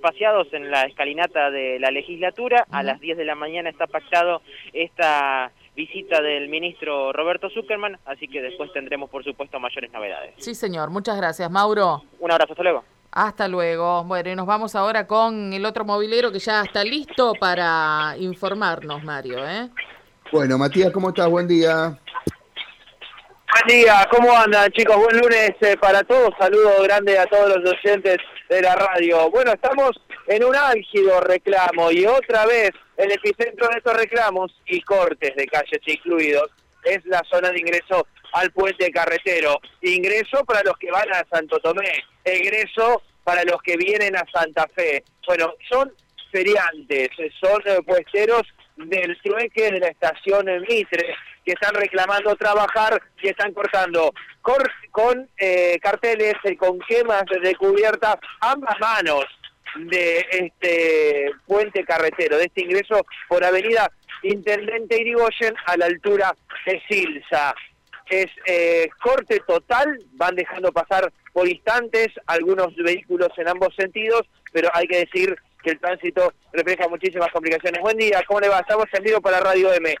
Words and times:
paseados 0.00 0.46
en 0.52 0.70
la 0.70 0.84
escalinata 0.84 1.50
de 1.50 1.78
la 1.80 1.90
legislatura. 1.90 2.64
A 2.70 2.84
las 2.84 3.00
10 3.00 3.18
de 3.18 3.24
la 3.24 3.34
mañana 3.34 3.68
está 3.68 3.88
pactado 3.88 4.42
esta 4.72 5.50
visita 5.74 6.22
del 6.22 6.48
ministro 6.48 7.12
Roberto 7.12 7.50
Zuckerman, 7.50 7.98
así 8.04 8.28
que 8.28 8.40
después 8.40 8.72
tendremos, 8.72 9.10
por 9.10 9.24
supuesto, 9.24 9.58
mayores 9.58 9.92
novedades. 9.92 10.34
Sí, 10.36 10.54
señor. 10.54 10.90
Muchas 10.90 11.16
gracias, 11.16 11.50
Mauro. 11.50 12.02
Un 12.20 12.30
abrazo, 12.30 12.52
hasta 12.52 12.62
luego. 12.62 12.84
Hasta 13.10 13.48
luego. 13.48 14.04
Bueno, 14.04 14.30
y 14.30 14.36
nos 14.36 14.46
vamos 14.46 14.76
ahora 14.76 15.06
con 15.06 15.52
el 15.52 15.64
otro 15.64 15.84
movilero 15.84 16.30
que 16.30 16.38
ya 16.38 16.62
está 16.62 16.84
listo 16.84 17.32
para 17.40 18.14
informarnos, 18.18 19.02
Mario. 19.02 19.44
¿eh? 19.48 19.68
Bueno, 20.30 20.58
Matías, 20.58 20.92
¿cómo 20.92 21.08
estás? 21.08 21.28
Buen 21.28 21.48
día. 21.48 21.98
Buen 23.50 23.66
día, 23.66 24.06
¿cómo 24.12 24.30
andan 24.32 24.70
chicos? 24.70 24.96
Buen 24.96 25.18
lunes 25.18 25.50
eh, 25.60 25.76
para 25.80 26.04
todos, 26.04 26.30
saludo 26.38 26.82
grande 26.84 27.18
a 27.18 27.26
todos 27.26 27.56
los 27.56 27.72
oyentes 27.72 28.18
de 28.48 28.62
la 28.62 28.74
radio. 28.74 29.30
Bueno, 29.30 29.52
estamos 29.52 29.92
en 30.26 30.44
un 30.44 30.54
álgido 30.54 31.20
reclamo 31.20 31.90
y 31.90 32.06
otra 32.06 32.46
vez 32.46 32.70
el 32.96 33.12
epicentro 33.12 33.68
de 33.68 33.78
estos 33.78 33.96
reclamos 33.96 34.54
y 34.66 34.80
cortes 34.82 35.34
de 35.36 35.46
calles 35.46 35.80
incluidos 35.86 36.50
es 36.84 37.04
la 37.06 37.22
zona 37.30 37.50
de 37.50 37.60
ingreso 37.60 38.06
al 38.32 38.50
puente 38.50 38.90
carretero. 38.90 39.60
Ingreso 39.82 40.44
para 40.44 40.62
los 40.62 40.76
que 40.78 40.90
van 40.90 41.12
a 41.12 41.26
Santo 41.30 41.58
Tomé, 41.60 42.04
egreso 42.24 43.02
para 43.24 43.44
los 43.44 43.60
que 43.62 43.76
vienen 43.76 44.16
a 44.16 44.24
Santa 44.32 44.66
Fe. 44.74 45.04
Bueno, 45.26 45.54
son 45.70 45.92
feriantes, 46.30 47.10
son 47.40 47.62
puesteros 47.84 48.42
del 48.76 49.18
trueque 49.22 49.72
de 49.72 49.80
la 49.80 49.88
estación 49.88 50.46
Mitre 50.68 51.14
que 51.48 51.54
están 51.54 51.74
reclamando 51.74 52.36
trabajar 52.36 53.00
y 53.22 53.28
están 53.28 53.54
cortando 53.54 54.12
con, 54.42 55.30
eh, 55.38 55.78
carteles 55.80 56.34
con 56.58 56.78
quemas 56.80 57.24
de 57.42 57.54
cubierta 57.54 58.20
ambas 58.40 58.78
manos 58.78 59.24
de 59.76 60.26
este 60.30 61.30
puente 61.46 61.84
carretero, 61.84 62.36
de 62.36 62.44
este 62.44 62.60
ingreso 62.60 63.06
por 63.30 63.42
avenida 63.42 63.90
Intendente 64.24 65.00
Irigoyen 65.00 65.54
a 65.64 65.78
la 65.78 65.86
altura 65.86 66.36
de 66.66 66.82
Silsa. 66.86 67.54
Es 68.10 68.26
eh, 68.44 68.90
corte 69.02 69.40
total, 69.46 69.98
van 70.12 70.34
dejando 70.34 70.70
pasar 70.70 71.10
por 71.32 71.48
instantes 71.48 72.08
algunos 72.26 72.76
vehículos 72.76 73.30
en 73.38 73.48
ambos 73.48 73.74
sentidos, 73.74 74.28
pero 74.52 74.68
hay 74.74 74.86
que 74.86 74.98
decir 74.98 75.34
que 75.62 75.70
el 75.70 75.80
tránsito 75.80 76.34
refleja 76.52 76.88
muchísimas 76.88 77.30
complicaciones. 77.32 77.80
Buen 77.80 77.96
día, 77.96 78.22
¿cómo 78.26 78.40
le 78.40 78.48
va? 78.48 78.60
Estamos 78.60 78.86
en 78.92 79.02
vivo 79.02 79.20
para 79.22 79.40
Radio 79.40 79.72
M. 79.72 79.96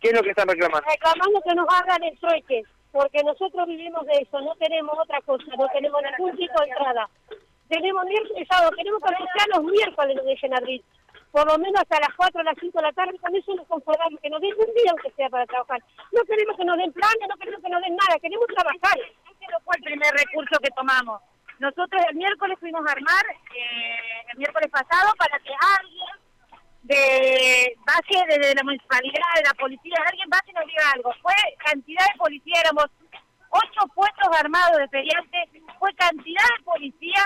¿Qué 0.00 0.08
es 0.08 0.14
lo 0.14 0.22
que 0.22 0.30
están 0.30 0.48
reclamando? 0.48 0.88
Reclamando 0.88 1.40
que 1.42 1.54
nos 1.54 1.66
hagan 1.68 2.02
el 2.04 2.18
trueque, 2.18 2.62
porque 2.92 3.22
nosotros 3.24 3.66
vivimos 3.66 4.06
de 4.06 4.18
eso, 4.18 4.40
no 4.40 4.54
tenemos 4.56 4.96
otra 4.98 5.20
cosa, 5.22 5.44
no 5.56 5.68
tenemos 5.68 6.00
ningún 6.02 6.36
tipo 6.36 6.60
de 6.60 6.68
entrada. 6.68 7.08
Tenemos 7.68 8.04
miércoles, 8.06 8.48
sábado, 8.48 8.70
queremos 8.76 9.02
que 9.02 9.08
sean 9.08 9.50
los 9.54 9.64
miércoles 9.64 10.16
nos 10.16 10.24
dejen 10.24 10.56
abrir, 10.56 10.82
por 11.30 11.46
lo 11.46 11.58
menos 11.58 11.82
hasta 11.82 12.00
las 12.00 12.14
4 12.16 12.40
o 12.40 12.44
las 12.44 12.54
5 12.58 12.78
de 12.78 12.82
la 12.82 12.92
tarde, 12.92 13.18
con 13.18 13.34
eso 13.36 13.54
nos 13.54 13.66
conformamos, 13.66 14.20
que 14.20 14.30
nos 14.30 14.40
den 14.40 14.54
un 14.56 14.74
día 14.74 14.90
aunque 14.90 15.10
sea 15.12 15.28
para 15.28 15.46
trabajar. 15.46 15.82
No 16.12 16.22
queremos 16.24 16.56
que 16.56 16.64
nos 16.64 16.78
den 16.78 16.92
planes, 16.92 17.28
no 17.28 17.36
queremos 17.36 17.60
que 17.62 17.68
nos 17.68 17.82
den 17.82 17.96
nada, 17.96 18.18
queremos 18.20 18.46
trabajar. 18.46 18.98
Ese 18.98 19.56
fue 19.64 19.76
el 19.76 19.82
primer 19.82 20.12
recurso 20.14 20.58
que 20.62 20.70
tomamos. 20.70 21.20
Nosotros 21.58 22.02
el 22.08 22.16
miércoles 22.16 22.56
fuimos 22.60 22.86
a 22.86 22.92
armar, 22.92 23.24
eh, 23.54 24.24
el 24.32 24.38
miércoles 24.38 24.70
pasado, 24.70 25.12
para 25.18 25.38
que 25.40 25.52
alguien 25.52 26.27
de 26.88 27.76
base 27.84 28.16
desde 28.26 28.54
la 28.54 28.64
municipalidad, 28.64 29.28
de 29.36 29.44
la 29.44 29.54
policía, 29.60 29.96
alguien 30.06 30.28
base 30.30 30.52
nos 30.54 30.64
diga 30.64 30.90
algo. 30.94 31.12
Fue 31.20 31.34
cantidad 31.62 32.04
de 32.08 32.18
policía, 32.18 32.60
éramos 32.64 32.86
ocho 33.50 33.80
puestos 33.94 34.28
armados 34.32 34.78
de 34.78 34.88
feriantes, 34.88 35.62
fue 35.78 35.92
cantidad 35.94 36.48
de 36.56 36.64
policía. 36.64 37.22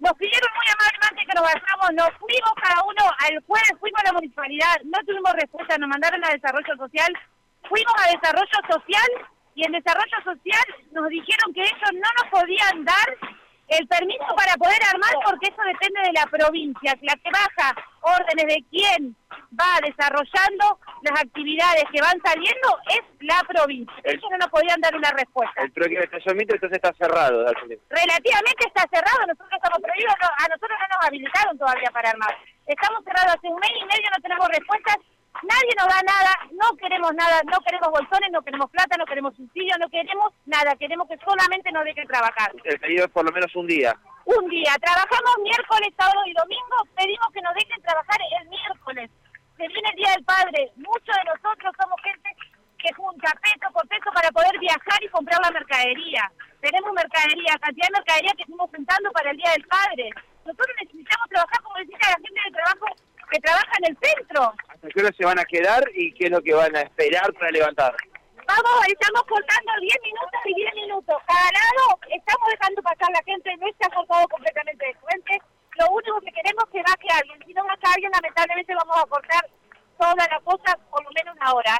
Nos 0.00 0.12
pidieron 0.18 0.50
muy 0.52 0.66
amablemente 0.66 1.24
que 1.24 1.34
nos 1.38 1.46
bajamos, 1.46 1.88
nos 1.94 2.10
fuimos 2.18 2.52
cada 2.60 2.82
uno, 2.82 3.02
al 3.22 3.38
jueves 3.46 3.74
fuimos 3.78 4.00
a 4.02 4.06
la 4.10 4.12
municipalidad, 4.12 4.76
no 4.84 4.98
tuvimos 5.06 5.32
respuesta, 5.32 5.78
nos 5.78 5.88
mandaron 5.88 6.22
a 6.24 6.34
desarrollo 6.34 6.76
social, 6.76 7.12
fuimos 7.70 7.94
a 8.02 8.10
desarrollo 8.12 8.58
social 8.68 9.10
y 9.54 9.64
en 9.64 9.72
desarrollo 9.72 10.18
social 10.22 10.66
nos 10.90 11.08
dijeron 11.08 11.54
que 11.54 11.62
ellos 11.62 11.92
no 11.94 12.08
nos 12.18 12.28
podían 12.34 12.84
dar 12.84 13.08
el 13.68 13.86
permiso 13.88 14.26
para 14.36 14.54
poder 14.58 14.82
armar 14.90 15.14
porque 15.24 15.48
eso 15.48 15.62
depende 15.62 16.02
de 16.02 16.12
la 16.12 16.26
provincia, 16.26 16.98
la 17.00 17.14
que 17.14 17.30
baja 17.30 17.74
órdenes 18.06 18.46
de 18.46 18.64
quién 18.70 19.16
va 19.50 19.82
desarrollando 19.82 20.78
las 21.02 21.20
actividades 21.20 21.84
que 21.90 22.00
van 22.00 22.18
saliendo 22.22 22.68
es 22.94 23.02
la 23.20 23.42
provincia. 23.48 23.94
Ellos 24.04 24.30
no 24.30 24.38
nos 24.38 24.48
podían 24.48 24.80
dar 24.80 24.94
una 24.94 25.10
respuesta. 25.10 25.62
El 25.62 25.72
trueque 25.72 25.98
de 25.98 26.04
estacionamiento 26.04 26.54
entonces 26.54 26.78
está 26.78 26.94
cerrado. 26.94 27.44
Relativamente 27.90 28.62
está 28.66 28.86
cerrado, 28.90 29.26
nosotros 29.26 29.50
estamos 29.52 29.78
prohibidos, 29.82 30.14
a 30.22 30.48
nosotros 30.48 30.78
no 30.78 30.86
nos 30.86 31.06
habilitaron 31.06 31.58
todavía 31.58 31.90
para 31.90 32.10
armar. 32.10 32.34
Estamos 32.66 33.02
cerrados 33.04 33.36
hace 33.36 33.48
un 33.48 33.58
mes 33.58 33.74
y 33.74 33.84
medio, 33.84 34.08
no 34.14 34.22
tenemos 34.22 34.48
respuestas 34.48 34.98
Nadie 35.42 35.72
nos 35.76 35.88
da 35.88 36.00
nada, 36.02 36.32
no 36.52 36.76
queremos 36.76 37.12
nada, 37.14 37.42
no 37.44 37.58
queremos 37.60 37.90
bolsones, 37.90 38.30
no 38.32 38.40
queremos 38.42 38.70
plata, 38.70 38.96
no 38.96 39.04
queremos 39.04 39.36
subsidio, 39.36 39.74
no 39.78 39.88
queremos 39.90 40.32
nada, 40.46 40.74
queremos 40.76 41.08
que 41.08 41.18
solamente 41.18 41.70
nos 41.72 41.84
dejen 41.84 42.06
trabajar. 42.06 42.52
El 42.64 42.78
pedido 42.80 43.04
es 43.04 43.10
por 43.10 43.24
lo 43.24 43.32
menos 43.32 43.54
un 43.54 43.66
día. 43.66 43.94
Un 44.26 44.50
día, 44.50 44.74
trabajamos 44.82 45.38
miércoles, 45.38 45.94
sábado 45.96 46.18
y 46.26 46.34
domingo, 46.34 46.76
pedimos 46.98 47.30
que 47.32 47.40
nos 47.42 47.54
dejen 47.54 47.80
trabajar 47.80 48.18
el 48.42 48.48
miércoles. 48.50 49.08
Se 49.56 49.68
viene 49.68 49.88
el 49.88 49.96
Día 50.02 50.10
del 50.18 50.24
Padre, 50.24 50.66
muchos 50.74 51.14
de 51.14 51.30
nosotros 51.30 51.70
somos 51.78 51.94
gente 52.02 52.34
que 52.76 52.92
junta 52.94 53.30
peso 53.38 53.70
por 53.72 53.86
peso 53.86 54.10
para 54.12 54.28
poder 54.34 54.58
viajar 54.58 54.98
y 55.00 55.08
comprar 55.14 55.38
la 55.40 55.52
mercadería. 55.52 56.26
Tenemos 56.60 56.90
mercadería, 56.92 57.54
cantidad 57.62 57.86
de 57.86 57.98
mercadería 58.02 58.32
que 58.34 58.42
estamos 58.42 58.70
juntando 58.74 59.12
para 59.12 59.30
el 59.30 59.36
Día 59.36 59.52
del 59.52 59.66
Padre. 59.70 60.10
Nosotros 60.42 60.74
necesitamos 60.82 61.28
trabajar, 61.30 61.62
como 61.62 61.78
decía 61.78 61.98
la 62.02 62.22
gente 62.26 62.40
del 62.42 62.54
trabajo, 62.58 62.86
que 63.30 63.38
trabaja 63.38 63.72
en 63.78 63.84
el 63.90 63.98
centro. 64.02 64.42
¿Hasta 64.66 64.88
qué 64.88 65.00
hora 65.00 65.12
se 65.16 65.24
van 65.24 65.38
a 65.38 65.44
quedar 65.44 65.84
y 65.94 66.12
qué 66.14 66.24
es 66.26 66.30
lo 66.30 66.42
que 66.42 66.52
van 66.52 66.74
a 66.74 66.82
esperar 66.82 67.32
para 67.34 67.50
levantar? 67.50 67.94
Vamos, 68.56 68.88
estamos 68.88 69.22
cortando 69.28 69.72
10 69.80 69.96
minutos 70.02 70.40
y 70.46 70.54
10 70.54 70.74
minutos. 70.74 71.16
Cada 71.26 71.48
lado 71.52 72.00
estamos 72.08 72.48
dejando 72.48 72.80
pasar 72.80 73.10
la 73.12 73.22
gente, 73.24 73.54
no 73.58 73.68
está 73.68 73.88
cortado 73.90 74.26
completamente 74.28 74.86
de 74.86 74.94
puente. 74.96 75.42
Lo 75.76 75.92
único 75.92 76.20
que 76.20 76.32
queremos 76.32 76.64
es 76.64 76.70
que 76.72 76.80
baje 76.80 77.08
alguien. 77.20 77.38
Si 77.44 77.52
no 77.52 77.64
baja 77.64 77.92
alguien, 77.92 78.10
lamentablemente 78.12 78.74
vamos 78.74 78.96
a 78.96 79.06
cortar 79.12 79.44
toda 80.00 80.24
la 80.24 80.40
cosa 80.40 80.72
por 80.88 81.04
lo 81.04 81.10
menos 81.12 81.36
una 81.36 81.52
hora. 81.52 81.76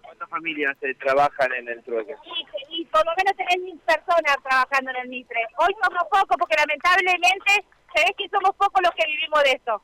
¿Cuántas 0.00 0.30
familias 0.30 0.76
se 0.80 0.94
trabajan 0.94 1.52
en 1.52 1.68
el 1.68 1.84
trueque? 1.84 2.16
Y, 2.24 2.80
y 2.80 2.84
por 2.86 3.04
lo 3.04 3.12
menos 3.12 3.36
tenés 3.36 3.58
mil 3.60 3.78
personas 3.80 4.36
trabajando 4.42 4.90
en 4.92 4.96
el 4.96 5.08
Mitre. 5.08 5.44
Hoy 5.58 5.76
somos 5.76 6.04
pocos 6.08 6.36
porque 6.40 6.56
lamentablemente 6.56 7.68
se 7.92 8.00
ve 8.00 8.14
que 8.16 8.28
somos 8.32 8.56
pocos 8.56 8.80
los 8.80 8.94
que 8.96 9.04
vivimos 9.06 9.42
de 9.44 9.60
esto. 9.60 9.82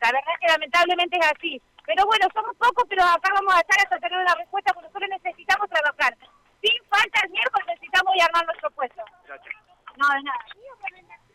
La 0.00 0.12
verdad 0.12 0.32
es 0.32 0.40
que 0.40 0.52
lamentablemente 0.52 1.18
es 1.20 1.26
así. 1.28 1.62
Pero 1.86 2.04
bueno, 2.06 2.26
somos 2.34 2.56
pocos, 2.56 2.84
pero 2.88 3.02
acá 3.02 3.30
vamos 3.32 3.54
a 3.54 3.60
estar 3.60 3.78
hasta 3.78 3.98
tener 3.98 4.18
una 4.18 4.34
respuesta 4.34 4.72
porque 4.72 4.88
nosotros 4.88 5.10
necesitamos 5.10 5.68
trabajar. 5.70 6.16
Sin 6.60 6.84
falta 6.88 7.20
el 7.24 7.30
miércoles 7.30 7.66
necesitamos 7.68 8.14
armar 8.22 8.46
nuestro 8.46 8.70
puesto. 8.72 9.02
No, 9.96 10.08
de 10.08 10.22
nada. 10.22 10.38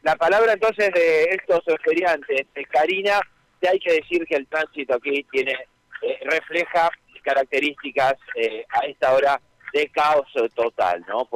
La 0.04 0.16
palabra 0.16 0.54
entonces 0.54 0.92
de 0.94 1.24
estos 1.26 1.62
feriantes, 1.84 2.48
de 2.54 2.66
Karina, 2.66 3.20
te 3.60 3.70
hay 3.70 3.80
que 3.80 3.94
decir 3.94 4.26
que 4.26 4.36
el 4.36 4.48
tránsito 4.48 4.96
aquí 4.96 5.24
tiene 5.32 5.54
eh, 6.02 6.20
refleja 6.24 6.90
características 7.24 8.16
eh, 8.36 8.66
a 8.70 8.86
esta 8.88 9.14
hora 9.14 9.40
de 9.74 9.88
caos 9.90 10.28
total, 10.56 11.06
¿no? 11.08 11.30